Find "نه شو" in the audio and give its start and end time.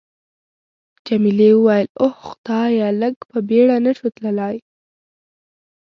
3.85-4.07